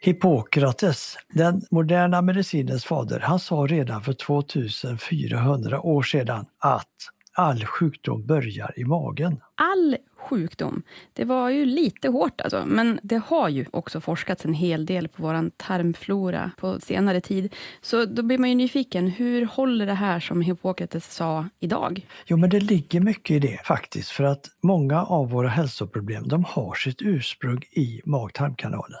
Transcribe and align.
Hippokrates, 0.00 1.16
den 1.28 1.62
moderna 1.70 2.22
medicinens 2.22 2.84
fader, 2.84 3.20
han 3.20 3.38
sa 3.38 3.54
redan 3.54 4.02
för 4.02 4.12
2400 4.12 5.80
år 5.80 6.02
sedan 6.02 6.46
att 6.58 6.88
all 7.32 7.64
sjukdom 7.64 8.26
börjar 8.26 8.72
i 8.76 8.84
magen. 8.84 9.40
All 9.54 9.96
sjukdom. 10.16 10.82
Det 11.12 11.24
var 11.24 11.50
ju 11.50 11.64
lite 11.64 12.08
hårt 12.08 12.40
alltså, 12.40 12.64
men 12.66 13.00
det 13.02 13.22
har 13.26 13.48
ju 13.48 13.66
också 13.72 14.00
forskats 14.00 14.44
en 14.44 14.54
hel 14.54 14.86
del 14.86 15.08
på 15.08 15.22
vår 15.22 15.50
tarmflora 15.56 16.50
på 16.58 16.80
senare 16.80 17.20
tid. 17.20 17.54
Så 17.80 18.04
då 18.04 18.22
blir 18.22 18.38
man 18.38 18.48
ju 18.48 18.54
nyfiken, 18.54 19.08
hur 19.08 19.46
håller 19.46 19.86
det 19.86 19.94
här 19.94 20.20
som 20.20 20.40
Hippokrates 20.40 21.14
sa 21.14 21.48
idag? 21.60 22.06
Jo, 22.26 22.36
men 22.36 22.50
det 22.50 22.60
ligger 22.60 23.00
mycket 23.00 23.36
i 23.36 23.38
det 23.38 23.60
faktiskt, 23.64 24.10
för 24.10 24.24
att 24.24 24.46
många 24.62 25.04
av 25.04 25.30
våra 25.30 25.48
hälsoproblem, 25.48 26.28
de 26.28 26.44
har 26.44 26.74
sitt 26.74 27.02
ursprung 27.02 27.62
i 27.72 28.00
mag-tarmkanalen. 28.04 29.00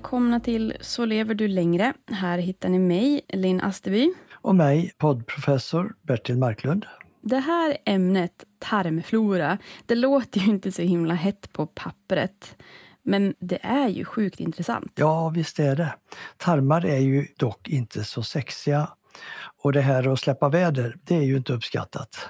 Välkomna 0.00 0.40
till 0.40 0.74
Så 0.80 1.04
lever 1.04 1.34
du 1.34 1.48
längre. 1.48 1.92
Här 2.10 2.38
hittar 2.38 2.68
ni 2.68 2.78
mig, 2.78 3.20
Linn 3.28 3.60
Asterby. 3.60 4.12
Och 4.32 4.54
mig, 4.54 4.92
poddprofessor 4.98 5.94
Bertil 6.02 6.38
Marklund. 6.38 6.86
Det 7.20 7.38
här 7.38 7.76
ämnet, 7.84 8.44
tarmflora, 8.58 9.58
det 9.86 9.94
låter 9.94 10.40
ju 10.40 10.46
inte 10.46 10.72
så 10.72 10.82
himla 10.82 11.14
hett 11.14 11.52
på 11.52 11.66
pappret. 11.66 12.56
Men 13.02 13.34
det 13.40 13.58
är 13.62 13.88
ju 13.88 14.04
sjukt 14.04 14.40
intressant. 14.40 14.92
Ja, 14.94 15.28
visst 15.28 15.58
är 15.58 15.76
det. 15.76 15.94
Tarmar 16.36 16.86
är 16.86 16.98
ju 16.98 17.26
dock 17.36 17.68
inte 17.68 18.04
så 18.04 18.22
sexiga. 18.22 18.88
Och 19.62 19.72
det 19.72 19.80
här 19.80 20.12
att 20.12 20.20
släppa 20.20 20.48
väder, 20.48 20.96
det 21.04 21.16
är 21.16 21.22
ju 21.22 21.36
inte 21.36 21.52
uppskattat. 21.52 22.28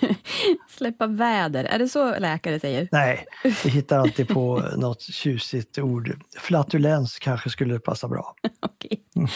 Släppa 0.80 1.06
väder, 1.06 1.64
är 1.64 1.78
det 1.78 1.88
så 1.88 2.18
läkare 2.18 2.60
säger? 2.60 2.88
Nej, 2.92 3.24
vi 3.64 3.70
hittar 3.70 3.98
alltid 3.98 4.28
på 4.28 4.62
något 4.76 5.02
tjusigt 5.02 5.78
ord. 5.78 6.12
Flatulens 6.38 7.18
kanske 7.18 7.50
skulle 7.50 7.78
passa 7.78 8.08
bra. 8.08 8.34
Okej. 8.60 9.02
Mm. 9.16 9.28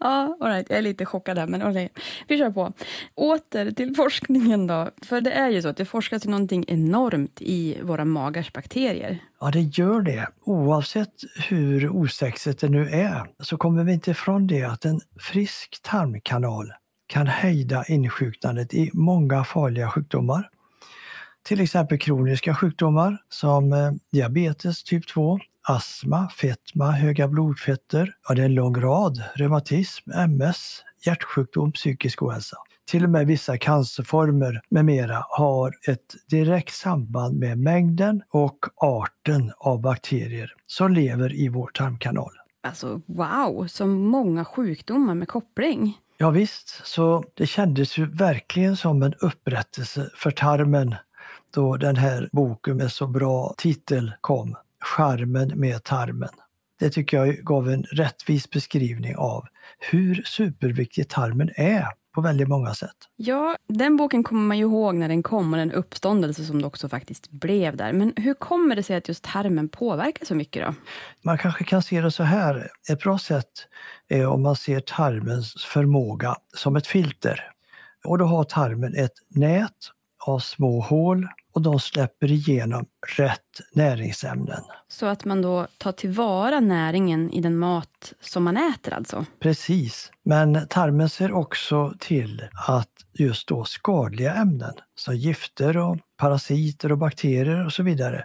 Ja, 0.00 0.36
all 0.40 0.48
right. 0.50 0.66
jag 0.68 0.78
är 0.78 0.82
lite 0.82 1.06
chockad 1.06 1.38
här, 1.38 1.46
men 1.46 1.62
okay. 1.62 1.88
vi 2.28 2.38
kör 2.38 2.50
på. 2.50 2.72
Åter 3.14 3.70
till 3.70 3.94
forskningen 3.94 4.66
då. 4.66 4.90
För 5.02 5.20
det 5.20 5.32
är 5.32 5.48
ju 5.48 5.62
så 5.62 5.68
att 5.68 5.76
det 5.76 5.84
forskas 5.84 6.24
någonting 6.24 6.64
enormt 6.68 7.42
i 7.42 7.78
våra 7.82 8.04
magars 8.04 8.52
bakterier. 8.52 9.18
Ja, 9.40 9.50
det 9.50 9.60
gör 9.60 10.00
det. 10.00 10.28
Oavsett 10.44 11.14
hur 11.48 11.88
osexigt 11.88 12.60
det 12.60 12.68
nu 12.68 12.88
är 12.88 13.26
så 13.42 13.56
kommer 13.56 13.84
vi 13.84 13.92
inte 13.92 14.10
ifrån 14.10 14.46
det 14.46 14.62
att 14.62 14.84
en 14.84 15.00
frisk 15.20 15.82
tarmkanal 15.82 16.72
kan 17.06 17.26
hejda 17.26 17.84
insjuknandet 17.88 18.74
i 18.74 18.90
många 18.92 19.44
farliga 19.44 19.90
sjukdomar. 19.90 20.50
Till 21.44 21.60
exempel 21.60 21.98
kroniska 21.98 22.54
sjukdomar 22.54 23.18
som 23.28 23.72
eh, 23.72 23.90
diabetes 24.12 24.84
typ 24.84 25.06
2, 25.06 25.38
astma, 25.62 26.28
fetma, 26.28 26.90
höga 26.90 27.28
blodfetter, 27.28 28.14
ja 28.28 28.34
det 28.34 28.42
är 28.42 28.46
en 28.46 28.54
lång 28.54 28.80
rad, 28.80 29.22
reumatism, 29.34 30.10
MS, 30.10 30.82
hjärtsjukdom, 31.06 31.72
psykisk 31.72 32.22
ohälsa. 32.22 32.56
Till 32.86 33.04
och 33.04 33.10
med 33.10 33.26
vissa 33.26 33.58
cancerformer 33.58 34.60
med 34.68 34.84
mera 34.84 35.24
har 35.28 35.74
ett 35.88 36.14
direkt 36.30 36.74
samband 36.74 37.38
med 37.38 37.58
mängden 37.58 38.22
och 38.30 38.58
arten 38.76 39.52
av 39.58 39.80
bakterier 39.80 40.52
som 40.66 40.92
lever 40.92 41.34
i 41.34 41.48
vår 41.48 41.70
tarmkanal. 41.74 42.32
Alltså 42.62 43.00
wow, 43.06 43.66
så 43.66 43.86
många 43.86 44.44
sjukdomar 44.44 45.14
med 45.14 45.28
koppling. 45.28 45.98
Ja, 46.16 46.30
visst, 46.30 46.86
så 46.86 47.24
det 47.34 47.46
kändes 47.46 47.98
ju 47.98 48.06
verkligen 48.06 48.76
som 48.76 49.02
en 49.02 49.14
upprättelse 49.14 50.10
för 50.14 50.30
tarmen 50.30 50.94
då 51.54 51.76
den 51.76 51.96
här 51.96 52.28
boken 52.32 52.76
med 52.76 52.92
så 52.92 53.06
bra 53.06 53.54
titel 53.56 54.12
kom, 54.20 54.56
Charmen 54.80 55.52
med 55.54 55.84
tarmen. 55.84 56.28
Det 56.78 56.90
tycker 56.90 57.16
jag 57.16 57.36
gav 57.36 57.70
en 57.70 57.82
rättvis 57.82 58.50
beskrivning 58.50 59.16
av 59.16 59.46
hur 59.78 60.22
superviktig 60.26 61.08
tarmen 61.08 61.50
är 61.56 61.86
på 62.14 62.20
väldigt 62.20 62.48
många 62.48 62.74
sätt. 62.74 62.96
Ja, 63.16 63.56
den 63.68 63.96
boken 63.96 64.22
kommer 64.22 64.42
man 64.42 64.58
ju 64.58 64.64
ihåg 64.64 64.94
när 64.94 65.08
den 65.08 65.22
kom 65.22 65.52
och 65.52 65.58
den 65.58 65.72
uppståndelse 65.72 66.44
som 66.44 66.60
det 66.60 66.66
också 66.66 66.88
faktiskt 66.88 67.30
blev 67.30 67.76
där. 67.76 67.92
Men 67.92 68.12
hur 68.16 68.34
kommer 68.34 68.76
det 68.76 68.82
sig 68.82 68.96
att 68.96 69.08
just 69.08 69.24
tarmen 69.24 69.68
påverkar 69.68 70.26
så 70.26 70.34
mycket 70.34 70.66
då? 70.66 70.74
Man 71.22 71.38
kanske 71.38 71.64
kan 71.64 71.82
se 71.82 72.00
det 72.00 72.10
så 72.10 72.22
här. 72.22 72.68
Ett 72.90 73.00
bra 73.00 73.18
sätt 73.18 73.66
är 74.08 74.26
om 74.26 74.42
man 74.42 74.56
ser 74.56 74.80
tarmens 74.80 75.64
förmåga 75.64 76.36
som 76.54 76.76
ett 76.76 76.86
filter. 76.86 77.50
Och 78.04 78.18
då 78.18 78.24
har 78.24 78.44
tarmen 78.44 78.94
ett 78.94 79.14
nät 79.28 79.70
av 80.26 80.38
små 80.38 80.80
hål 80.80 81.28
och 81.54 81.62
de 81.62 81.80
släpper 81.80 82.32
igenom 82.32 82.86
rätt 83.16 83.60
näringsämnen. 83.72 84.62
Så 84.88 85.06
att 85.06 85.24
man 85.24 85.42
då 85.42 85.66
tar 85.78 85.92
tillvara 85.92 86.60
näringen 86.60 87.30
i 87.30 87.40
den 87.40 87.58
mat 87.58 88.12
som 88.20 88.44
man 88.44 88.56
äter 88.56 88.94
alltså? 88.94 89.26
Precis, 89.40 90.10
men 90.24 90.68
tarmen 90.68 91.08
ser 91.08 91.32
också 91.32 91.94
till 91.98 92.42
att 92.68 92.90
just 93.18 93.48
då 93.48 93.64
skadliga 93.64 94.34
ämnen 94.34 94.74
som 94.94 95.16
gifter 95.16 95.76
och 95.76 95.98
parasiter 96.16 96.92
och 96.92 96.98
bakterier 96.98 97.66
och 97.66 97.72
så 97.72 97.82
vidare, 97.82 98.24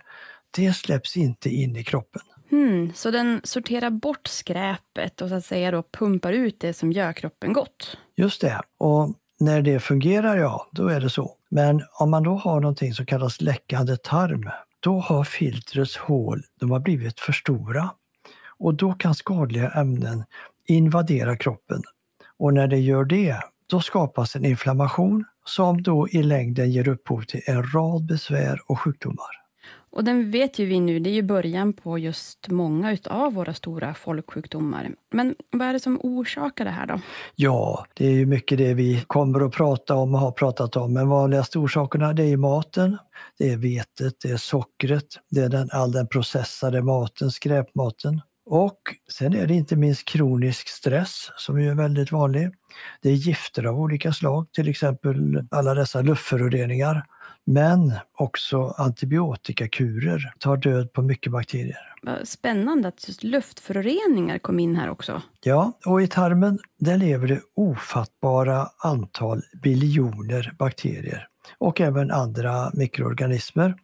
det 0.58 0.74
släpps 0.74 1.18
inte 1.18 1.50
in 1.50 1.76
i 1.76 1.84
kroppen. 1.84 2.22
Hmm, 2.50 2.94
så 2.96 3.12
den 3.12 3.42
sorterar 3.44 3.90
bort 3.90 4.28
skräpet 4.28 5.22
och 5.22 5.30
så 5.30 5.36
att 5.36 5.46
säga 5.46 5.72
då 5.72 5.84
pumpar 6.00 6.34
ut 6.34 6.60
det 6.60 6.74
som 6.74 6.92
gör 6.92 7.14
kroppen 7.14 7.54
gott? 7.54 7.98
Just 8.18 8.42
det, 8.42 8.62
och 8.78 9.16
när 9.40 9.62
det 9.62 9.80
fungerar, 9.80 10.38
ja, 10.38 10.68
då 10.72 10.88
är 10.88 11.02
det 11.02 11.10
så. 11.10 11.36
Men 11.50 11.84
om 12.00 12.12
man 12.12 12.24
då 12.24 12.36
har 12.36 12.60
någonting 12.60 12.94
som 12.94 13.06
kallas 13.06 13.42
läckande 13.42 13.98
tarm, 13.98 14.50
då 14.80 15.00
har 15.00 15.24
filtrets 15.24 15.98
hål 15.98 16.44
de 16.60 16.72
har 16.72 16.80
blivit 16.80 17.20
för 17.20 17.34
stora. 17.34 17.90
Och 18.58 18.76
då 18.76 18.94
kan 18.94 19.16
skadliga 19.16 19.70
ämnen 19.70 20.24
invadera 20.68 21.38
kroppen. 21.38 21.82
Och 22.38 22.54
när 22.54 22.68
det 22.68 22.78
gör 22.78 23.06
det, 23.06 23.38
då 23.68 23.82
skapas 23.82 24.36
en 24.36 24.46
inflammation 24.46 25.26
som 25.46 25.84
då 25.84 26.10
i 26.10 26.24
längden 26.24 26.72
ger 26.72 26.88
upphov 26.88 27.22
till 27.22 27.42
en 27.46 27.64
rad 27.64 28.06
besvär 28.06 28.60
och 28.68 28.80
sjukdomar. 28.80 29.39
Och 29.92 30.04
den 30.04 30.32
vet 30.32 30.60
ju 30.60 30.66
vi 30.66 30.80
nu, 30.80 31.00
det 31.00 31.10
är 31.10 31.14
ju 31.14 31.22
början 31.22 31.74
på 31.74 31.98
just 31.98 32.48
många 32.48 32.92
utav 32.92 33.34
våra 33.34 33.54
stora 33.54 33.94
folksjukdomar. 33.94 34.92
Men 35.12 35.36
vad 35.52 35.68
är 35.68 35.74
det 35.74 35.80
som 35.80 36.00
orsakar 36.04 36.66
det 36.66 36.72
här 36.72 36.86
då? 36.86 37.00
Ja, 37.36 37.86
det 37.94 38.06
är 38.06 38.12
ju 38.12 38.26
mycket 38.26 38.58
det 38.58 38.74
vi 38.74 39.04
kommer 39.08 39.46
att 39.46 39.54
prata 39.54 39.96
om 39.96 40.14
och 40.14 40.20
har 40.20 40.32
pratat 40.32 40.76
om. 40.76 40.94
Men 40.94 41.10
vanligaste 41.10 41.60
orsakerna 41.60 42.14
det 42.14 42.24
är 42.24 42.38
maten, 42.38 42.98
det 43.38 43.50
är 43.50 43.58
vetet, 43.58 44.14
det 44.22 44.30
är 44.30 44.38
sockret, 44.38 45.06
det 45.30 45.42
är 45.42 45.50
den, 45.50 45.70
all 45.72 45.92
den 45.92 46.08
processade 46.08 46.82
maten, 46.82 47.32
skräpmaten. 47.32 48.22
Och 48.46 48.80
sen 49.12 49.34
är 49.34 49.48
det 49.48 49.54
inte 49.54 49.76
minst 49.76 50.06
kronisk 50.06 50.68
stress 50.68 51.32
som 51.38 51.58
är 51.58 51.76
väldigt 51.76 52.12
vanlig. 52.12 52.50
Det 53.02 53.10
är 53.10 53.14
gifter 53.14 53.64
av 53.64 53.80
olika 53.80 54.14
slag, 54.14 54.52
till 54.52 54.70
exempel 54.70 55.48
alla 55.52 55.74
dessa 55.74 56.02
luftföroreningar. 56.02 57.06
Men 57.46 57.94
också 58.14 58.74
antibiotikakurer 58.78 60.34
tar 60.40 60.58
död 60.58 60.94
på 60.94 61.02
mycket 61.02 61.32
bakterier. 61.32 61.90
Spännande 62.24 62.88
att 62.88 63.08
just 63.08 63.24
luftföroreningar 63.24 64.38
kom 64.38 64.60
in 64.60 64.76
här 64.76 64.90
också. 64.90 65.22
Ja, 65.44 65.72
och 65.86 66.02
i 66.02 66.08
tarmen 66.08 66.60
där 66.80 66.98
lever 66.98 67.28
det 67.28 67.42
ofattbara 67.56 68.68
antal 68.78 69.42
biljoner 69.64 70.54
bakterier 70.60 71.28
och 71.58 71.82
även 71.82 72.12
andra 72.12 72.72
mikroorganismer. 72.74 73.76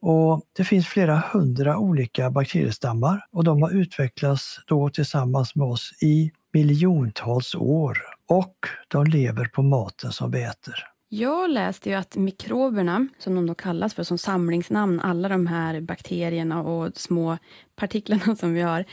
Och 0.00 0.42
det 0.56 0.64
finns 0.64 0.86
flera 0.86 1.22
hundra 1.32 1.78
olika 1.78 2.30
bakteriestammar 2.30 3.26
och 3.32 3.44
de 3.44 3.62
har 3.62 3.70
utvecklats 3.70 4.60
då 4.66 4.88
tillsammans 4.88 5.54
med 5.54 5.66
oss 5.66 5.92
i 6.02 6.32
miljontals 6.52 7.54
år 7.54 7.98
och 8.28 8.56
de 8.88 9.06
lever 9.06 9.44
på 9.44 9.62
maten 9.62 10.12
som 10.12 10.30
vi 10.30 10.42
äter. 10.42 10.93
Jag 11.08 11.50
läste 11.50 11.88
ju 11.90 11.94
att 11.94 12.16
mikroberna, 12.16 13.08
som 13.18 13.34
de 13.34 13.46
då 13.46 13.54
kallas 13.54 13.94
för 13.94 14.02
som 14.02 14.18
samlingsnamn, 14.18 15.00
alla 15.00 15.28
de 15.28 15.46
här 15.46 15.80
bakterierna 15.80 16.62
och 16.62 16.96
små 16.96 17.38
partiklarna 17.76 18.36
som 18.40 18.54
vi 18.54 18.60
har, 18.60 18.84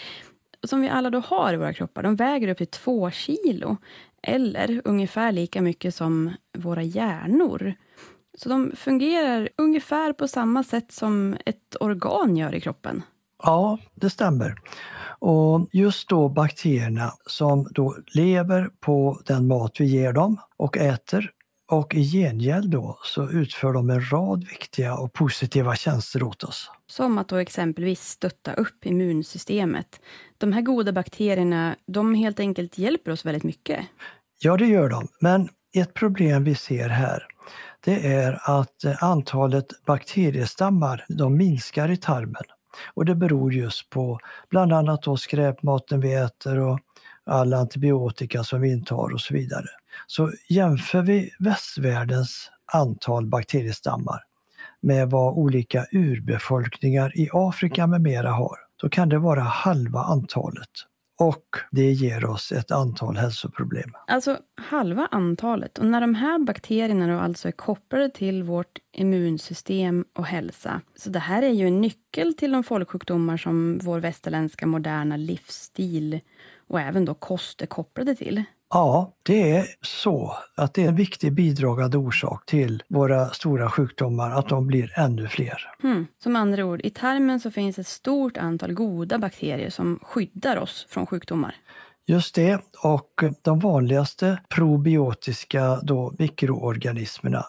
som 0.64 0.82
vi 0.82 0.90
alla 0.90 1.10
då 1.10 1.20
har 1.20 1.54
i 1.54 1.58
våra 1.58 1.74
kroppar, 1.74 2.04
de 2.04 2.16
väger 2.16 2.48
upp 2.48 2.58
till 2.58 2.68
två 2.68 3.12
kilo. 3.12 3.78
Eller 4.24 4.82
ungefär 4.86 5.32
lika 5.32 5.62
mycket 5.62 5.96
som 5.96 6.34
våra 6.58 6.84
hjärnor. 6.84 7.74
Så 8.38 8.50
de 8.50 8.72
fungerar 8.76 9.50
ungefär 9.58 10.14
på 10.14 10.28
samma 10.28 10.64
sätt 10.64 10.92
som 10.92 11.38
ett 11.46 11.76
organ 11.80 12.38
gör 12.38 12.56
i 12.56 12.62
kroppen. 12.62 13.04
Ja, 13.44 13.80
det 13.96 14.10
stämmer. 14.10 14.56
Och 15.20 15.68
just 15.72 16.10
då 16.10 16.30
bakterierna 16.30 17.14
som 17.26 17.68
då 17.72 17.98
lever 18.14 18.70
på 18.80 19.22
den 19.26 19.48
mat 19.48 19.80
vi 19.80 19.86
ger 19.86 20.14
dem 20.14 20.38
och 20.58 20.78
äter 20.78 21.32
och 21.72 21.96
i 21.96 22.04
gengäld 22.04 22.70
då 22.70 22.98
så 23.04 23.30
utför 23.30 23.74
de 23.74 23.90
en 23.90 24.12
rad 24.12 24.44
viktiga 24.44 24.98
och 24.98 25.14
positiva 25.14 25.76
tjänster 25.76 26.24
åt 26.24 26.44
oss. 26.44 26.72
Som 26.88 27.18
att 27.18 27.28
då 27.28 27.36
exempelvis 27.36 28.02
stötta 28.02 28.54
upp 28.54 28.86
immunsystemet. 28.86 30.02
De 30.38 30.54
här 30.54 30.62
goda 30.62 30.92
bakterierna, 30.92 31.76
de 31.88 32.16
helt 32.16 32.40
enkelt 32.40 32.78
hjälper 32.78 33.12
oss 33.12 33.26
väldigt 33.26 33.44
mycket. 33.44 33.86
Ja, 34.40 34.58
det 34.58 34.66
gör 34.66 34.90
de. 34.90 35.08
Men 35.20 35.50
ett 35.76 35.94
problem 35.94 36.44
vi 36.44 36.56
ser 36.56 36.90
här, 36.90 37.28
det 37.80 38.14
är 38.14 38.60
att 38.60 39.02
antalet 39.02 39.86
bakteriestammar 39.86 41.06
de 41.10 41.38
minskar 41.38 41.92
i 41.92 41.98
tarmen. 41.98 42.44
Och 42.94 43.06
det 43.06 43.16
beror 43.16 43.54
just 43.54 43.90
på 43.90 44.20
bland 44.50 44.74
annat 44.74 45.04
då 45.04 45.18
skräpmaten 45.18 46.02
vi 46.02 46.14
äter 46.14 46.60
och 46.60 46.80
all 47.32 47.54
antibiotika 47.54 48.44
som 48.44 48.62
vi 48.62 48.72
intar 48.72 49.14
och 49.14 49.22
så 49.22 49.34
vidare. 49.34 49.68
Så 50.08 50.32
jämför 50.50 51.02
vi 51.02 51.32
västvärldens 51.40 52.52
antal 52.74 53.26
bakteriestammar 53.26 54.20
med 54.82 55.10
vad 55.10 55.34
olika 55.34 55.86
urbefolkningar 55.92 57.18
i 57.18 57.30
Afrika 57.34 57.88
med 57.88 58.02
mera 58.02 58.32
har, 58.32 58.58
då 58.82 58.90
kan 58.90 59.10
det 59.10 59.20
vara 59.20 59.42
halva 59.42 60.00
antalet. 60.00 60.70
Och 61.20 61.46
det 61.72 61.92
ger 61.92 62.26
oss 62.26 62.52
ett 62.52 62.72
antal 62.72 63.18
hälsoproblem. 63.18 63.92
Alltså 64.08 64.38
halva 64.56 65.08
antalet. 65.12 65.78
Och 65.78 65.86
när 65.86 66.02
de 66.02 66.16
här 66.16 66.40
bakterierna 66.40 67.08
då 67.08 67.20
alltså 67.20 67.48
är 67.48 67.52
kopplade 67.52 68.10
till 68.10 68.44
vårt 68.44 68.80
immunsystem 68.92 70.06
och 70.14 70.26
hälsa. 70.26 70.82
Så 70.96 71.10
det 71.10 71.20
här 71.20 71.44
är 71.44 71.50
ju 71.50 71.68
en 71.68 71.82
nyckel 71.82 72.34
till 72.34 72.52
de 72.52 72.64
folksjukdomar 72.64 73.38
som 73.38 73.80
vår 73.84 74.00
västerländska 74.00 74.68
moderna 74.68 75.18
livsstil 75.18 76.20
och 76.72 76.82
även 76.82 77.06
då 77.06 77.14
kost 77.14 77.62
är 77.62 77.66
kopplade 77.66 78.16
till. 78.16 78.44
Ja, 78.70 79.14
det 79.24 79.52
är 79.52 79.66
så 79.82 80.36
att 80.56 80.74
det 80.74 80.84
är 80.84 80.88
en 80.88 80.96
viktig 80.96 81.34
bidragande 81.34 81.98
orsak 81.98 82.46
till 82.46 82.84
våra 82.88 83.30
stora 83.30 83.70
sjukdomar, 83.70 84.32
att 84.32 84.50
de 84.50 84.68
blir 84.68 85.00
ännu 85.00 85.28
fler. 85.28 85.72
Hmm. 85.82 86.08
Som 86.24 86.36
andra 86.36 86.66
ord, 86.66 86.82
i 86.84 86.90
tarmen 86.90 87.40
så 87.40 87.52
finns 87.52 87.80
ett 87.80 87.88
stort 87.88 88.38
antal 88.38 88.74
goda 88.74 89.18
bakterier 89.18 89.70
som 89.70 90.00
skyddar 90.04 90.58
oss 90.58 90.86
från 90.90 91.06
sjukdomar. 91.06 91.56
Just 92.06 92.36
det, 92.36 92.62
och 92.84 93.24
de 93.42 93.60
vanligaste 93.60 94.42
probiotiska 94.50 95.80
då, 95.84 96.14
mikroorganismerna 96.20 97.46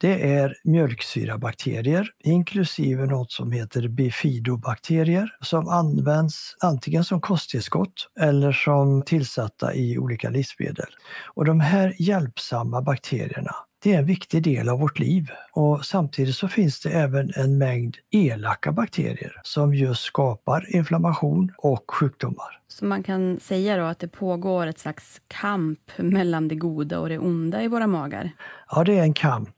det 0.00 0.32
är 0.32 0.56
mjölksyrabakterier 0.64 2.10
inklusive 2.24 3.06
något 3.06 3.32
som 3.32 3.52
heter 3.52 3.88
bifidobakterier 3.88 5.36
som 5.40 5.68
används 5.68 6.56
antingen 6.60 7.04
som 7.04 7.20
kosttillskott 7.20 8.08
eller 8.20 8.52
som 8.52 9.02
tillsatta 9.02 9.74
i 9.74 9.98
olika 9.98 10.30
livsmedel. 10.30 10.88
Och 11.34 11.44
de 11.44 11.60
här 11.60 11.94
hjälpsamma 11.98 12.82
bakterierna 12.82 13.54
det 13.82 13.94
är 13.94 13.98
en 13.98 14.06
viktig 14.06 14.42
del 14.42 14.68
av 14.68 14.80
vårt 14.80 14.98
liv 14.98 15.30
och 15.52 15.84
samtidigt 15.84 16.34
så 16.34 16.48
finns 16.48 16.80
det 16.80 16.90
även 16.90 17.32
en 17.36 17.58
mängd 17.58 17.96
elaka 18.10 18.72
bakterier 18.72 19.40
som 19.42 19.74
just 19.74 20.02
skapar 20.02 20.76
inflammation 20.76 21.52
och 21.58 21.90
sjukdomar. 21.90 22.60
Så 22.68 22.84
man 22.84 23.02
kan 23.02 23.40
säga 23.40 23.76
då 23.76 23.84
att 23.84 23.98
det 23.98 24.08
pågår 24.08 24.66
ett 24.66 24.78
slags 24.78 25.20
kamp 25.28 25.80
mellan 25.96 26.48
det 26.48 26.54
goda 26.54 26.98
och 26.98 27.08
det 27.08 27.18
onda 27.18 27.62
i 27.62 27.68
våra 27.68 27.86
magar? 27.86 28.30
Ja, 28.70 28.84
det 28.84 28.98
är 28.98 29.02
en 29.02 29.14
kamp. 29.14 29.56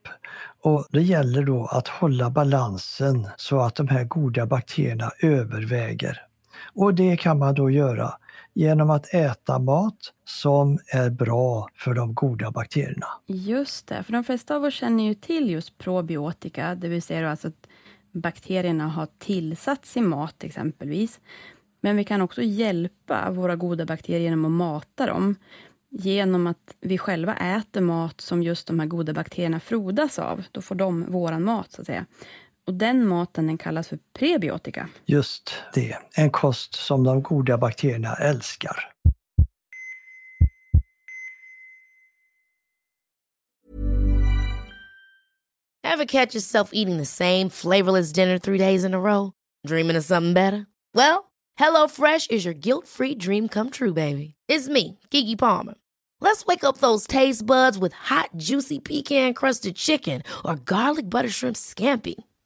Och 0.63 0.87
det 0.91 1.03
gäller 1.03 1.43
då 1.43 1.67
att 1.67 1.89
hålla 1.89 2.31
balansen 2.31 3.29
så 3.37 3.61
att 3.61 3.75
de 3.75 3.89
här 3.89 4.05
goda 4.05 4.47
bakterierna 4.47 5.11
överväger. 5.23 6.23
Och 6.75 6.95
det 6.95 7.17
kan 7.17 7.39
man 7.39 7.55
då 7.55 7.71
göra 7.71 8.13
genom 8.55 8.91
att 8.91 9.15
äta 9.15 9.59
mat 9.59 10.13
som 10.25 10.79
är 10.93 11.11
bra 11.11 11.69
för 11.75 11.95
de 11.95 12.15
goda 12.15 12.51
bakterierna. 12.51 13.07
Just 13.27 13.87
det, 13.87 14.03
för 14.03 14.13
de 14.13 14.25
flesta 14.25 14.57
av 14.57 14.65
oss 14.65 14.75
känner 14.75 15.05
ju 15.05 15.15
till 15.15 15.51
just 15.51 15.79
probiotika, 15.79 16.75
det 16.75 16.89
vill 16.89 17.03
säga 17.03 17.31
alltså 17.31 17.49
att 17.49 17.67
bakterierna 18.13 18.89
har 18.89 19.09
tillsatts 19.19 19.97
i 19.97 20.01
mat 20.01 20.45
exempelvis. 20.45 21.21
Men 21.81 21.97
vi 21.97 22.05
kan 22.05 22.21
också 22.21 22.43
hjälpa 22.43 23.31
våra 23.31 23.57
goda 23.57 23.87
bakterier 23.87 24.21
genom 24.21 24.45
att 24.45 24.51
mata 24.51 25.07
dem 25.07 25.37
genom 25.91 26.47
att 26.47 26.77
vi 26.81 26.99
själva 26.99 27.35
äter 27.35 27.81
mat 27.81 28.21
som 28.21 28.43
just 28.43 28.67
de 28.67 28.81
här 28.81 28.87
goda 28.87 29.13
bakterierna 29.13 29.61
frodas 29.61 30.19
av. 30.19 30.43
Då 30.53 30.63
får 30.63 30.75
de 30.75 31.11
våran 31.11 31.45
mat, 31.45 31.73
så 31.73 31.81
att 31.81 31.87
säga. 31.87 32.07
Och 32.67 32.75
den 32.75 33.07
maten 33.07 33.47
den 33.47 33.59
kallas 33.59 33.89
för 33.89 33.99
prebiotika. 34.19 34.89
Just 35.05 35.55
det, 35.75 35.99
en 36.15 36.31
kost 36.31 36.75
som 36.75 37.05
de 37.05 37.23
goda 37.23 37.59
bakterierna 37.59 38.15
älskar. 38.15 38.93
Have 45.91 46.07
catch 46.07 46.35
yourself 46.35 46.71
eating 46.73 46.99
the 46.99 47.05
same 47.05 47.51
flavorless 47.51 48.13
dinner 48.13 48.39
three 48.39 48.59
days 48.59 48.85
in 48.85 48.95
a 48.95 49.01
row? 49.01 49.33
Dreaming 49.67 49.97
of 49.97 50.05
something 50.05 50.35
better? 50.35 50.67
Well, 50.95 51.31
hello 51.57 51.89
fresh 51.89 52.27
is 52.29 52.45
your 52.45 52.55
guilt 52.55 52.87
free 52.87 53.15
dream 53.15 53.49
come 53.49 53.71
true 53.71 53.93
baby. 53.93 54.35
It's 54.49 54.69
me, 54.69 54.99
Gigi 55.11 55.37
Palmer. 55.37 55.75
Let's 56.21 56.47
wake 56.47 56.65
up 56.65 56.79
those 56.79 57.07
taste 57.07 57.45
buds 57.45 57.79
with 57.79 57.93
hot 57.93 58.31
juicy 58.37 58.79
pecan 58.79 59.35
crusted 59.35 59.75
chicken 59.77 60.23
or 60.45 60.57
garlic 60.57 61.11
butter 61.11 61.29
shrimp 61.29 61.57
scampi. 61.57 62.15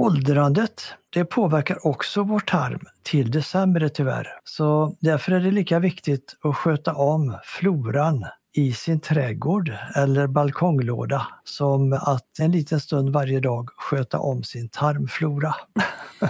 Åldrandet, 0.00 0.94
det 1.10 1.24
påverkar 1.24 1.86
också 1.86 2.22
vår 2.22 2.40
tarm 2.40 2.80
till 3.02 3.30
det 3.30 3.42
sämre 3.42 3.88
tyvärr. 3.88 4.28
Så 4.44 4.96
därför 5.00 5.32
är 5.32 5.40
det 5.40 5.50
lika 5.50 5.78
viktigt 5.78 6.36
att 6.42 6.56
sköta 6.56 6.94
om 6.94 7.38
floran 7.44 8.26
i 8.52 8.72
sin 8.72 9.00
trädgård 9.00 9.72
eller 9.96 10.26
balkonglåda 10.26 11.26
som 11.44 11.92
att 11.92 12.38
en 12.38 12.52
liten 12.52 12.80
stund 12.80 13.12
varje 13.12 13.40
dag 13.40 13.68
sköta 13.76 14.18
om 14.18 14.42
sin 14.42 14.68
tarmflora. 14.68 15.54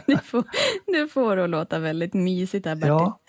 Du 0.07 0.19
får, 0.19 0.45
du 0.87 1.09
får 1.09 1.37
att 1.37 1.51
låta 1.51 1.79
väldigt 1.79 2.15
mysigt 2.15 2.65
där 2.65 2.75
Bertil. 2.75 2.89
Ja, 2.89 3.21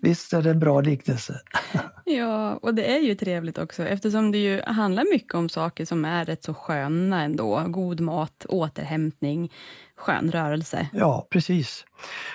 visst 0.00 0.32
är 0.32 0.42
det 0.42 0.50
en 0.50 0.58
bra 0.58 0.80
liknelse. 0.80 1.40
Ja, 2.04 2.56
och 2.62 2.74
det 2.74 2.92
är 2.96 2.98
ju 2.98 3.14
trevligt 3.14 3.58
också 3.58 3.82
eftersom 3.82 4.32
det 4.32 4.38
ju 4.38 4.62
handlar 4.62 5.04
mycket 5.12 5.34
om 5.34 5.48
saker 5.48 5.84
som 5.84 6.04
är 6.04 6.24
rätt 6.24 6.44
så 6.44 6.54
sköna 6.54 7.22
ändå. 7.22 7.64
God 7.66 8.00
mat, 8.00 8.46
återhämtning, 8.48 9.52
skön 9.96 10.30
rörelse. 10.30 10.88
Ja, 10.92 11.26
precis. 11.30 11.84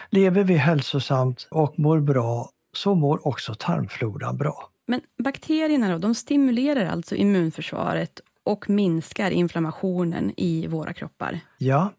Lever 0.10 0.44
vi 0.44 0.56
hälsosamt 0.56 1.48
och 1.52 1.80
mår 1.80 2.00
bra 2.00 2.50
så 2.76 2.96
mår 2.96 3.28
också 3.28 3.56
tarmfloran 3.56 4.38
bra. 4.38 4.73
Men 4.88 5.02
bakterierna 5.24 5.92
då, 5.92 5.98
de 5.98 6.16
stimulerar 6.16 6.86
alltså 6.86 7.16
immunförsvaret 7.16 8.22
och 8.44 8.70
minskar 8.70 9.32
inflammationen 9.32 10.34
i 10.38 10.68
våra 10.68 10.94
kroppar. 10.94 11.40
Ja, 11.58 11.94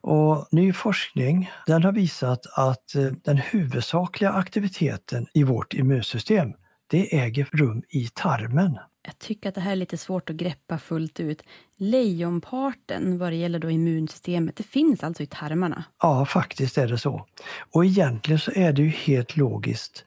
och 0.00 0.48
ny 0.50 0.72
forskning 0.72 1.50
den 1.66 1.84
har 1.84 1.92
visat 1.92 2.46
att 2.56 2.94
eh, 2.94 3.02
den 3.02 3.36
huvudsakliga 3.36 4.32
aktiviteten 4.32 5.26
i 5.34 5.42
vårt 5.42 5.74
immunsystem 5.74 6.52
det 6.86 7.16
äger 7.18 7.48
rum 7.52 7.82
i 7.88 8.08
tarmen. 8.14 8.78
Jag 9.02 9.18
tycker 9.18 9.48
att 9.48 9.54
det 9.54 9.60
här 9.60 9.72
är 9.72 9.76
lite 9.76 9.98
svårt 9.98 10.30
att 10.30 10.36
greppa 10.36 10.78
fullt 10.78 11.20
ut. 11.20 11.42
Lejonparten 11.76 13.18
vad 13.18 13.32
det 13.32 13.36
gäller 13.36 13.58
då 13.58 13.70
immunsystemet, 13.70 14.56
det 14.56 14.62
finns 14.62 15.04
alltså 15.04 15.22
i 15.22 15.26
tarmarna. 15.26 15.84
Ja, 16.02 16.26
faktiskt 16.26 16.78
är 16.78 16.88
det 16.88 16.98
så. 16.98 17.26
Och 17.72 17.84
egentligen 17.84 18.38
så 18.38 18.52
är 18.54 18.72
det 18.72 18.82
ju 18.82 18.88
helt 18.88 19.36
logiskt 19.36 20.04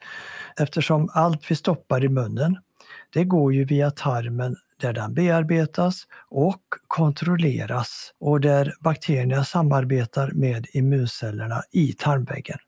eftersom 0.56 1.08
allt 1.12 1.50
vi 1.50 1.56
stoppar 1.56 2.04
i 2.04 2.08
munnen, 2.08 2.58
det 3.12 3.24
går 3.24 3.54
ju 3.54 3.64
via 3.64 3.90
tarmen 3.90 4.56
där 4.80 4.92
den 4.92 5.14
bearbetas 5.14 6.06
och 6.28 6.62
kontrolleras 6.88 8.12
och 8.20 8.40
där 8.40 8.74
bakterierna 8.80 9.44
samarbetar 9.44 10.30
med 10.30 10.66
immuncellerna 10.72 11.62
i 11.72 11.92
tarmväggen 11.92 12.58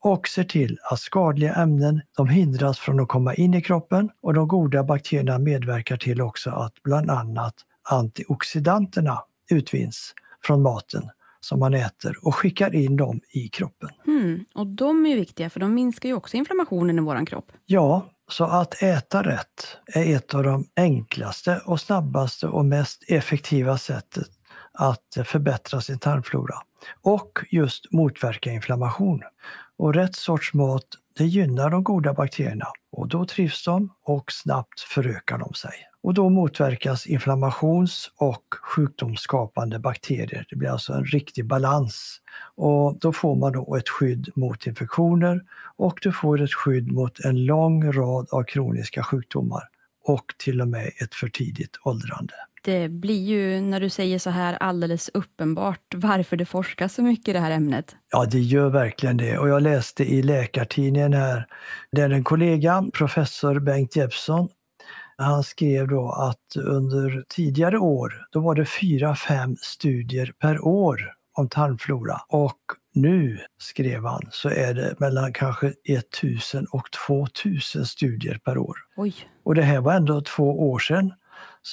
och 0.00 0.28
ser 0.28 0.44
till 0.44 0.78
att 0.90 1.00
skadliga 1.00 1.54
ämnen 1.54 2.00
de 2.16 2.28
hindras 2.28 2.78
från 2.78 3.00
att 3.00 3.08
komma 3.08 3.34
in 3.34 3.54
i 3.54 3.62
kroppen 3.62 4.10
och 4.22 4.34
de 4.34 4.48
goda 4.48 4.84
bakterierna 4.84 5.38
medverkar 5.38 5.96
till 5.96 6.20
också 6.20 6.50
att 6.50 6.82
bland 6.82 7.10
annat 7.10 7.54
antioxidanterna 7.90 9.22
utvinns 9.50 10.14
från 10.44 10.62
maten 10.62 11.10
som 11.40 11.60
man 11.60 11.74
äter 11.74 12.18
och 12.22 12.34
skickar 12.34 12.74
in 12.74 12.96
dem 12.96 13.20
i 13.30 13.48
kroppen. 13.48 13.90
Hmm, 14.04 14.44
och 14.54 14.66
de 14.66 15.06
är 15.06 15.16
viktiga 15.16 15.50
för 15.50 15.60
de 15.60 15.74
minskar 15.74 16.08
ju 16.08 16.14
också 16.14 16.36
inflammationen 16.36 16.98
i 16.98 17.02
våran 17.02 17.26
kropp. 17.26 17.52
Ja, 17.66 18.10
så 18.28 18.44
att 18.44 18.82
äta 18.82 19.22
rätt 19.22 19.76
är 19.94 20.16
ett 20.16 20.34
av 20.34 20.42
de 20.42 20.64
enklaste 20.76 21.60
och 21.64 21.80
snabbaste 21.80 22.46
och 22.46 22.64
mest 22.64 23.04
effektiva 23.08 23.78
sättet 23.78 24.28
att 24.72 25.18
förbättra 25.24 25.80
sin 25.80 25.98
tarmflora 25.98 26.54
och 27.02 27.38
just 27.50 27.92
motverka 27.92 28.52
inflammation. 28.52 29.22
Och 29.78 29.94
rätt 29.94 30.14
sorts 30.14 30.54
mat 30.54 30.86
det 31.18 31.24
gynnar 31.24 31.70
de 31.70 31.84
goda 31.84 32.14
bakterierna 32.14 32.66
och 32.92 33.08
då 33.08 33.24
trivs 33.24 33.64
de 33.64 33.94
och 34.04 34.32
snabbt 34.32 34.80
förökar 34.80 35.38
de 35.38 35.54
sig. 35.54 35.72
Och 36.02 36.14
då 36.14 36.28
motverkas 36.28 37.06
inflammations 37.06 38.10
och 38.16 38.44
sjukdomsskapande 38.62 39.78
bakterier. 39.78 40.46
Det 40.50 40.56
blir 40.56 40.68
alltså 40.68 40.92
en 40.92 41.04
riktig 41.04 41.46
balans. 41.46 42.20
Och 42.54 42.98
då 42.98 43.12
får 43.12 43.36
man 43.36 43.52
då 43.52 43.76
ett 43.76 43.88
skydd 43.88 44.28
mot 44.34 44.66
infektioner 44.66 45.44
och 45.76 45.98
du 46.02 46.12
får 46.12 46.40
ett 46.42 46.54
skydd 46.54 46.92
mot 46.92 47.20
en 47.20 47.44
lång 47.44 47.92
rad 47.92 48.26
av 48.30 48.42
kroniska 48.42 49.02
sjukdomar 49.02 49.62
och 50.04 50.34
till 50.38 50.60
och 50.60 50.68
med 50.68 50.90
ett 51.02 51.14
för 51.14 51.28
tidigt 51.28 51.76
åldrande. 51.84 52.34
Det 52.62 52.88
blir 52.88 53.24
ju, 53.24 53.60
när 53.60 53.80
du 53.80 53.90
säger 53.90 54.18
så 54.18 54.30
här, 54.30 54.54
alldeles 54.54 55.10
uppenbart 55.14 55.94
varför 55.94 56.36
det 56.36 56.44
forskas 56.44 56.94
så 56.94 57.02
mycket 57.02 57.28
i 57.28 57.32
det 57.32 57.40
här 57.40 57.50
ämnet. 57.50 57.96
Ja, 58.12 58.24
det 58.24 58.40
gör 58.40 58.70
verkligen 58.70 59.16
det. 59.16 59.38
Och 59.38 59.48
jag 59.48 59.62
läste 59.62 60.04
i 60.04 60.22
Läkartidningen 60.22 61.12
här, 61.12 61.46
där 61.92 62.10
en 62.10 62.24
kollega, 62.24 62.84
professor 62.92 63.60
Bengt 63.60 63.96
Jeppsson, 63.96 64.48
han 65.18 65.44
skrev 65.44 65.88
då 65.88 66.10
att 66.10 66.56
under 66.56 67.24
tidigare 67.28 67.78
år, 67.78 68.26
då 68.32 68.40
var 68.40 68.54
det 68.54 68.64
fyra, 68.64 69.16
fem 69.16 69.56
studier 69.60 70.32
per 70.40 70.64
år 70.64 71.12
om 71.36 71.48
tarmflora. 71.48 72.20
Och 72.28 72.58
nu, 72.94 73.38
skrev 73.58 74.04
han, 74.04 74.22
så 74.30 74.48
är 74.48 74.74
det 74.74 74.94
mellan 75.00 75.32
kanske 75.32 75.72
1000 75.84 76.66
och 76.70 76.88
2000 77.06 77.86
studier 77.86 78.38
per 78.44 78.58
år. 78.58 78.76
Oj. 78.96 79.14
Och 79.44 79.54
det 79.54 79.62
här 79.62 79.80
var 79.80 79.94
ändå 79.94 80.20
två 80.20 80.70
år 80.70 80.78
sedan. 80.78 81.12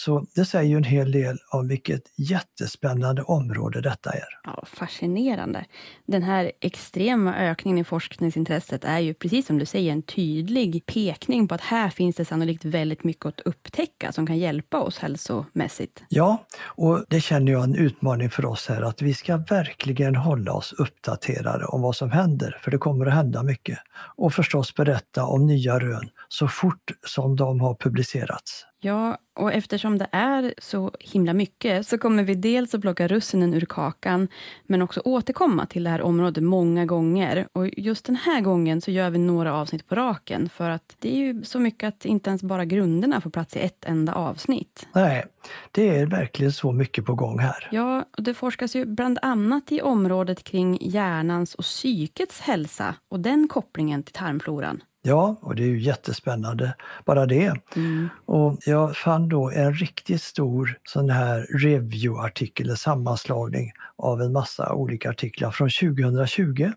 Så 0.03 0.25
det 0.35 0.45
säger 0.45 0.69
ju 0.69 0.77
en 0.77 0.83
hel 0.83 1.11
del 1.11 1.37
om 1.51 1.67
vilket 1.67 2.01
jättespännande 2.15 3.21
område 3.21 3.81
detta 3.81 4.09
är. 4.09 4.27
Ja, 4.43 4.63
fascinerande. 4.67 5.65
Den 6.05 6.23
här 6.23 6.51
extrema 6.61 7.35
ökningen 7.35 7.77
i 7.77 7.83
forskningsintresset 7.83 8.83
är 8.83 8.99
ju 8.99 9.13
precis 9.13 9.47
som 9.47 9.59
du 9.59 9.65
säger 9.65 9.91
en 9.91 10.01
tydlig 10.01 10.85
pekning 10.85 11.47
på 11.47 11.55
att 11.55 11.61
här 11.61 11.89
finns 11.89 12.15
det 12.15 12.25
sannolikt 12.25 12.65
väldigt 12.65 13.03
mycket 13.03 13.25
att 13.25 13.39
upptäcka 13.39 14.11
som 14.11 14.27
kan 14.27 14.37
hjälpa 14.37 14.79
oss 14.79 14.97
hälsomässigt. 14.97 16.03
Ja, 16.09 16.45
och 16.61 17.05
det 17.09 17.21
känner 17.21 17.51
jag 17.51 17.63
en 17.63 17.75
utmaning 17.75 18.29
för 18.29 18.45
oss 18.45 18.67
här 18.67 18.81
att 18.81 19.01
vi 19.01 19.13
ska 19.13 19.37
verkligen 19.37 20.15
hålla 20.15 20.53
oss 20.53 20.73
uppdaterade 20.73 21.65
om 21.65 21.81
vad 21.81 21.95
som 21.95 22.11
händer, 22.11 22.59
för 22.61 22.71
det 22.71 22.77
kommer 22.77 23.05
att 23.05 23.13
hända 23.13 23.43
mycket. 23.43 23.79
Och 24.17 24.33
förstås 24.33 24.75
berätta 24.75 25.25
om 25.25 25.45
nya 25.45 25.79
rön 25.79 26.09
så 26.29 26.47
fort 26.47 26.91
som 27.05 27.35
de 27.35 27.61
har 27.61 27.75
publicerats. 27.75 28.65
Ja, 28.85 29.17
och 29.35 29.53
eftersom 29.53 29.97
det 29.97 30.07
är 30.11 30.53
så 30.57 30.91
himla 30.99 31.33
mycket 31.33 31.87
så 31.87 31.97
kommer 31.97 32.23
vi 32.23 32.35
dels 32.35 32.75
att 32.75 32.81
plocka 32.81 33.07
russinen 33.07 33.53
ur 33.53 33.65
kakan, 33.65 34.27
men 34.63 34.81
också 34.81 35.01
återkomma 35.05 35.65
till 35.65 35.83
det 35.83 35.89
här 35.89 36.01
området 36.01 36.43
många 36.43 36.85
gånger. 36.85 37.47
Och 37.53 37.67
just 37.77 38.05
den 38.05 38.15
här 38.15 38.41
gången 38.41 38.81
så 38.81 38.91
gör 38.91 39.09
vi 39.09 39.17
några 39.17 39.53
avsnitt 39.53 39.87
på 39.87 39.95
raken, 39.95 40.49
för 40.49 40.69
att 40.69 40.95
det 40.99 41.13
är 41.13 41.17
ju 41.17 41.43
så 41.43 41.59
mycket 41.59 41.87
att 41.87 42.05
inte 42.05 42.29
ens 42.29 42.43
bara 42.43 42.65
grunderna 42.65 43.21
får 43.21 43.29
plats 43.29 43.55
i 43.55 43.59
ett 43.59 43.85
enda 43.85 44.13
avsnitt. 44.13 44.87
Nej, 44.95 45.25
det 45.71 45.89
är 45.99 46.05
verkligen 46.05 46.51
så 46.51 46.71
mycket 46.71 47.05
på 47.05 47.15
gång 47.15 47.39
här. 47.39 47.69
Ja, 47.71 48.05
och 48.17 48.23
det 48.23 48.33
forskas 48.33 48.75
ju 48.75 48.85
bland 48.85 49.19
annat 49.21 49.71
i 49.71 49.81
området 49.81 50.43
kring 50.43 50.77
hjärnans 50.81 51.55
och 51.55 51.63
psykets 51.63 52.39
hälsa 52.39 52.95
och 53.09 53.19
den 53.19 53.47
kopplingen 53.47 54.03
till 54.03 54.13
tarmfloran. 54.13 54.81
Ja, 55.07 55.35
och 55.41 55.55
det 55.55 55.63
är 55.63 55.67
ju 55.67 55.79
jättespännande, 55.79 56.75
bara 57.05 57.25
det. 57.25 57.53
Mm. 57.75 58.09
Och 58.25 58.57
jag 58.65 58.97
fann 58.97 59.29
då 59.29 59.51
en 59.51 59.73
riktigt 59.73 60.21
stor 60.21 60.77
sån 60.83 61.09
här 61.09 61.47
review-artikel, 61.59 62.77
sammanslagning 62.77 63.71
av 63.95 64.21
en 64.21 64.31
massa 64.31 64.73
olika 64.73 65.09
artiklar 65.09 65.51
från 65.51 65.69
2020. 65.69 66.71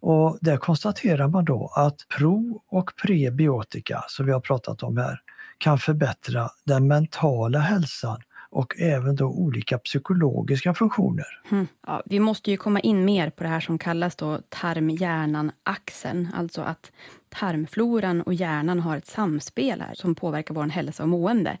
Och 0.00 0.38
där 0.40 0.56
konstaterar 0.56 1.28
man 1.28 1.44
då 1.44 1.72
att 1.76 1.96
pro 2.16 2.62
och 2.68 2.90
prebiotika, 3.02 4.04
som 4.08 4.26
vi 4.26 4.32
har 4.32 4.40
pratat 4.40 4.82
om 4.82 4.96
här, 4.96 5.20
kan 5.58 5.78
förbättra 5.78 6.48
den 6.64 6.88
mentala 6.88 7.58
hälsan 7.58 8.22
och 8.50 8.80
även 8.80 9.16
då 9.16 9.26
olika 9.26 9.78
psykologiska 9.78 10.74
funktioner. 10.74 11.40
Mm. 11.50 11.66
Ja, 11.86 12.02
vi 12.06 12.20
måste 12.20 12.50
ju 12.50 12.56
komma 12.56 12.80
in 12.80 13.04
mer 13.04 13.30
på 13.30 13.42
det 13.42 13.48
här 13.48 13.60
som 13.60 13.78
kallas 13.78 14.16
då 14.16 14.38
tarm-hjärnan-axeln, 14.48 16.28
alltså 16.34 16.62
att 16.62 16.92
tarmfloran 17.30 18.22
och 18.22 18.34
hjärnan 18.34 18.80
har 18.80 18.96
ett 18.96 19.06
samspel 19.06 19.80
här 19.80 19.94
som 19.94 20.14
påverkar 20.14 20.54
vår 20.54 20.64
hälsa 20.64 21.02
och 21.02 21.08
mående. 21.08 21.58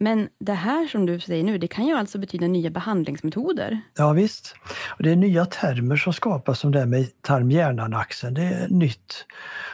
Men 0.00 0.28
det 0.40 0.52
här 0.52 0.86
som 0.86 1.06
du 1.06 1.20
säger 1.20 1.44
nu, 1.44 1.58
det 1.58 1.68
kan 1.68 1.86
ju 1.86 1.94
alltså 1.94 2.18
betyda 2.18 2.46
nya 2.46 2.70
behandlingsmetoder? 2.70 3.80
Ja 3.96 4.12
visst. 4.12 4.54
Och 4.96 5.02
det 5.02 5.10
är 5.10 5.16
nya 5.16 5.46
termer 5.46 5.96
som 5.96 6.12
skapas 6.12 6.58
som 6.60 6.72
det 6.72 6.78
här 6.78 6.86
med 6.86 7.22
tarm-hjärnan-axeln. 7.22 8.34
Det 8.34 8.42
är 8.42 8.68
nytt. 8.68 9.26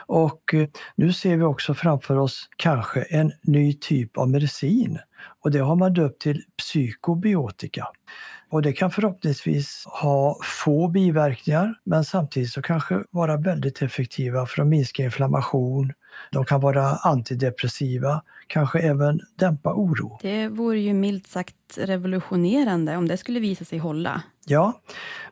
Och 0.07 0.55
eh, 0.55 0.69
nu 0.95 1.13
ser 1.13 1.37
vi 1.37 1.43
också 1.43 1.75
framför 1.75 2.17
oss 2.17 2.49
kanske 2.57 3.03
en 3.03 3.33
ny 3.43 3.73
typ 3.73 4.19
av 4.19 4.31
medicin. 4.31 4.99
Och 5.45 5.51
det 5.51 5.59
har 5.59 5.77
man 5.77 5.95
döpt 5.95 6.21
till 6.21 6.43
psykobiotika. 6.59 7.87
Och 8.51 8.63
det 8.63 8.73
kan 8.73 8.91
förhoppningsvis 8.91 9.85
ha 9.87 10.37
få 10.43 10.89
biverkningar 10.89 11.75
men 11.85 12.05
samtidigt 12.05 12.51
så 12.51 12.63
kanske 12.63 13.05
vara 13.11 13.37
väldigt 13.37 13.83
effektiva 13.83 14.47
för 14.47 14.63
att 14.63 14.69
minska 14.69 15.03
inflammation. 15.03 15.93
De 16.31 16.45
kan 16.45 16.61
vara 16.61 16.87
antidepressiva, 16.87 18.23
kanske 18.47 18.81
även 18.81 19.21
dämpa 19.37 19.75
oro. 19.75 20.19
Det 20.23 20.49
vore 20.49 20.79
ju 20.79 20.95
milt 20.95 21.27
sagt 21.27 21.55
revolutionerande 21.77 22.97
om 22.97 23.09
det 23.09 23.17
skulle 23.17 23.41
visa 23.41 23.65
sig 23.65 23.79
hålla. 23.79 24.23
Ja, 24.47 24.81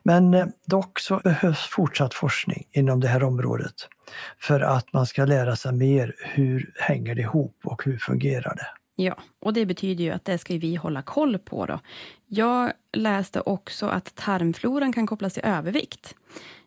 men 0.03 0.33
eh, 0.33 0.45
dock 0.65 0.99
så 0.99 1.21
behövs 1.23 1.59
fortsatt 1.59 2.13
forskning 2.13 2.63
inom 2.71 2.99
det 2.99 3.07
här 3.07 3.23
området 3.23 3.75
för 4.39 4.59
att 4.59 4.93
man 4.93 5.05
ska 5.05 5.25
lära 5.25 5.55
sig 5.55 5.73
mer 5.73 6.15
hur 6.19 6.73
hänger 6.75 7.15
det 7.15 7.21
ihop 7.21 7.55
och 7.63 7.83
hur 7.85 7.97
fungerar 7.97 8.55
det. 8.55 8.78
Ja, 9.01 9.17
och 9.39 9.53
det 9.53 9.65
betyder 9.65 10.03
ju 10.03 10.11
att 10.11 10.25
det 10.25 10.37
ska 10.37 10.57
vi 10.57 10.75
hålla 10.75 11.01
koll 11.01 11.37
på. 11.37 11.65
Då. 11.65 11.79
Jag 12.27 12.73
läste 12.93 13.41
också 13.41 13.85
att 13.85 14.15
tarmfloran 14.15 14.93
kan 14.93 15.07
kopplas 15.07 15.33
till 15.33 15.45
övervikt. 15.45 16.15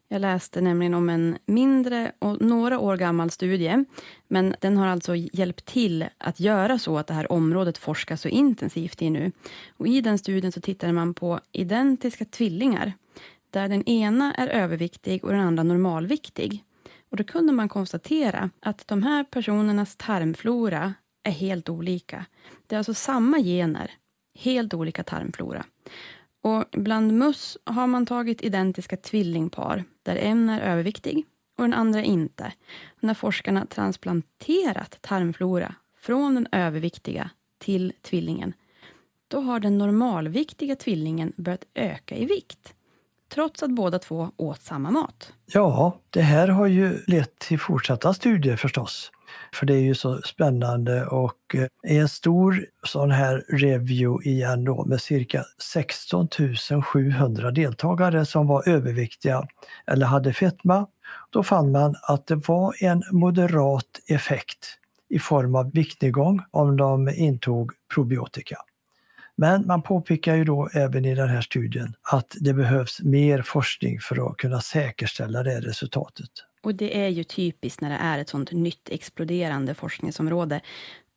Jag 0.08 0.20
läste 0.20 0.60
nämligen 0.60 0.94
om 0.94 1.08
en 1.08 1.38
mindre 1.46 2.12
och 2.18 2.40
några 2.40 2.78
år 2.78 2.96
gammal 2.96 3.30
studie, 3.30 3.84
men 4.28 4.54
den 4.60 4.76
har 4.76 4.86
alltså 4.86 5.16
hjälpt 5.16 5.64
till 5.64 6.04
att 6.18 6.40
göra 6.40 6.78
så 6.78 6.98
att 6.98 7.06
det 7.06 7.14
här 7.14 7.32
området 7.32 7.78
forskas 7.78 8.20
så 8.20 8.28
intensivt 8.28 9.02
i 9.02 9.10
nu. 9.10 9.32
Och 9.76 9.86
I 9.86 10.00
den 10.00 10.18
studien 10.18 10.52
så 10.52 10.60
tittade 10.60 10.92
man 10.92 11.14
på 11.14 11.40
identiska 11.52 12.24
tvillingar, 12.24 12.92
där 13.50 13.68
den 13.68 13.88
ena 13.88 14.34
är 14.34 14.48
överviktig 14.48 15.24
och 15.24 15.30
den 15.30 15.40
andra 15.40 15.62
normalviktig. 15.62 16.64
Och 17.10 17.16
då 17.16 17.24
kunde 17.24 17.52
man 17.52 17.68
konstatera 17.68 18.50
att 18.60 18.88
de 18.88 19.02
här 19.02 19.24
personernas 19.24 19.96
tarmflora 19.96 20.94
är 21.22 21.30
helt 21.30 21.68
olika. 21.68 22.26
Det 22.66 22.74
är 22.74 22.78
alltså 22.78 22.94
samma 22.94 23.38
gener, 23.38 23.90
helt 24.38 24.74
olika 24.74 25.04
tarmflora. 25.04 25.64
Och 26.42 26.64
bland 26.72 27.12
möss 27.12 27.58
har 27.64 27.86
man 27.86 28.06
tagit 28.06 28.42
identiska 28.42 28.96
tvillingpar 28.96 29.84
där 30.02 30.16
en 30.16 30.48
är 30.48 30.60
överviktig 30.60 31.24
och 31.58 31.64
den 31.64 31.74
andra 31.74 32.02
inte. 32.02 32.52
När 33.00 33.14
forskarna 33.14 33.66
transplanterat 33.66 34.98
tarmflora 35.00 35.74
från 36.00 36.34
den 36.34 36.48
överviktiga 36.52 37.30
till 37.58 37.92
tvillingen, 38.02 38.52
då 39.28 39.40
har 39.40 39.60
den 39.60 39.78
normalviktiga 39.78 40.76
tvillingen 40.76 41.32
börjat 41.36 41.64
öka 41.74 42.16
i 42.16 42.24
vikt 42.24 42.74
trots 43.28 43.62
att 43.62 43.70
båda 43.70 43.98
två 43.98 44.30
åt 44.36 44.62
samma 44.62 44.90
mat. 44.90 45.32
Ja, 45.46 46.00
det 46.10 46.22
här 46.22 46.48
har 46.48 46.66
ju 46.66 47.04
lett 47.06 47.38
till 47.38 47.58
fortsatta 47.58 48.14
studier 48.14 48.56
förstås. 48.56 49.12
För 49.54 49.66
det 49.66 49.74
är 49.74 49.80
ju 49.80 49.94
så 49.94 50.22
spännande 50.22 51.06
och 51.06 51.56
i 51.88 51.98
en 51.98 52.08
stor 52.08 52.66
sån 52.84 53.10
här 53.10 53.44
review 53.48 54.30
igen 54.30 54.64
då 54.64 54.84
med 54.84 55.00
cirka 55.00 55.44
16 55.58 56.28
700 56.82 57.50
deltagare 57.50 58.26
som 58.26 58.46
var 58.46 58.68
överviktiga 58.68 59.46
eller 59.86 60.06
hade 60.06 60.32
fetma. 60.32 60.86
Då 61.30 61.42
fann 61.42 61.72
man 61.72 61.94
att 62.02 62.26
det 62.26 62.48
var 62.48 62.84
en 62.84 63.02
moderat 63.10 64.00
effekt 64.06 64.78
i 65.08 65.18
form 65.18 65.54
av 65.54 65.72
viktnedgång 65.72 66.40
om 66.50 66.76
de 66.76 67.08
intog 67.08 67.72
probiotika. 67.94 68.56
Men 69.36 69.66
man 69.66 69.82
påpekar 69.82 70.34
ju 70.34 70.44
då 70.44 70.68
även 70.74 71.04
i 71.04 71.14
den 71.14 71.28
här 71.28 71.40
studien 71.40 71.94
att 72.02 72.36
det 72.40 72.54
behövs 72.54 73.02
mer 73.02 73.42
forskning 73.42 74.00
för 74.00 74.30
att 74.30 74.36
kunna 74.36 74.60
säkerställa 74.60 75.42
det 75.42 75.60
resultatet. 75.60 76.30
Och 76.62 76.74
det 76.74 77.04
är 77.04 77.08
ju 77.08 77.24
typiskt 77.24 77.80
när 77.80 77.90
det 77.90 77.96
är 77.96 78.18
ett 78.18 78.28
sånt 78.28 78.52
nytt 78.52 78.88
exploderande 78.88 79.74
forskningsområde. 79.74 80.60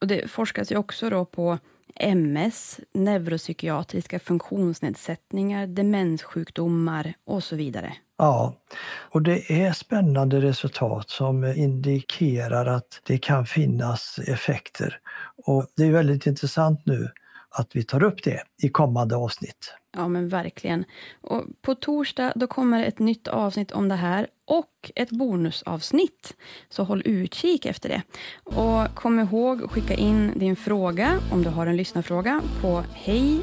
Och 0.01 0.07
det 0.07 0.31
forskas 0.31 0.71
ju 0.71 0.77
också 0.77 1.09
då 1.09 1.25
på 1.25 1.57
MS, 1.95 2.79
neuropsykiatriska 2.93 4.19
funktionsnedsättningar, 4.19 5.67
demenssjukdomar 5.67 7.13
och 7.25 7.43
så 7.43 7.55
vidare. 7.55 7.93
Ja, 8.17 8.55
och 8.87 9.21
det 9.21 9.51
är 9.51 9.73
spännande 9.73 10.41
resultat 10.41 11.09
som 11.09 11.43
indikerar 11.45 12.65
att 12.65 13.01
det 13.07 13.17
kan 13.17 13.45
finnas 13.45 14.19
effekter. 14.27 14.99
Och 15.45 15.67
det 15.77 15.83
är 15.83 15.91
väldigt 15.91 16.25
intressant 16.25 16.85
nu 16.85 17.09
att 17.57 17.75
vi 17.75 17.83
tar 17.83 18.03
upp 18.03 18.23
det 18.23 18.43
i 18.63 18.69
kommande 18.69 19.15
avsnitt. 19.15 19.73
Ja, 19.97 20.07
men 20.07 20.29
verkligen. 20.29 20.85
Och 21.21 21.43
på 21.61 21.75
torsdag 21.75 22.33
då 22.35 22.47
kommer 22.47 22.83
ett 22.83 22.99
nytt 22.99 23.27
avsnitt 23.27 23.71
om 23.71 23.89
det 23.89 23.95
här 23.95 24.27
och 24.47 24.91
ett 24.95 25.09
bonusavsnitt. 25.09 26.35
Så 26.69 26.83
håll 26.83 27.01
utkik 27.05 27.65
efter 27.65 27.89
det. 27.89 28.01
Och 28.43 28.95
kom 28.95 29.19
ihåg 29.19 29.63
att 29.63 29.71
skicka 29.71 29.93
in 29.93 30.31
din 30.35 30.55
fråga, 30.55 31.19
om 31.31 31.43
du 31.43 31.49
har 31.49 31.67
en 31.67 31.77
lyssnarfråga, 31.77 32.41
på 32.61 32.83
hej 32.93 33.41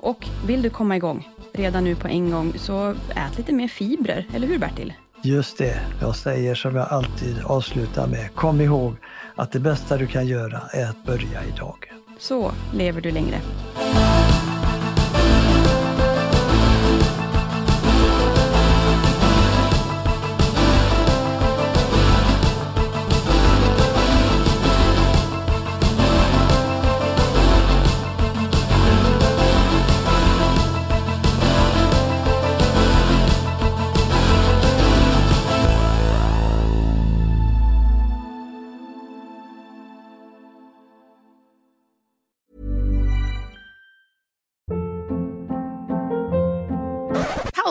Och 0.00 0.26
vill 0.46 0.62
du 0.62 0.70
komma 0.70 0.96
igång 0.96 1.28
redan 1.52 1.84
nu 1.84 1.96
på 1.96 2.08
en 2.08 2.30
gång, 2.30 2.52
så 2.58 2.90
ät 2.90 3.38
lite 3.38 3.52
mer 3.52 3.68
fibrer, 3.68 4.26
eller 4.34 4.46
hur 4.46 4.58
Bertil? 4.58 4.92
Just 5.22 5.58
det, 5.58 5.80
jag 6.00 6.16
säger 6.16 6.54
som 6.54 6.76
jag 6.76 6.88
alltid 6.88 7.42
avslutar 7.44 8.06
med, 8.06 8.34
kom 8.34 8.60
ihåg 8.60 8.96
att 9.40 9.52
det 9.52 9.60
bästa 9.60 9.96
du 9.96 10.06
kan 10.06 10.26
göra 10.26 10.60
är 10.72 10.90
att 10.90 11.04
börja 11.04 11.44
idag. 11.54 11.92
Så 12.18 12.52
lever 12.74 13.00
du 13.00 13.10
längre. 13.10 13.40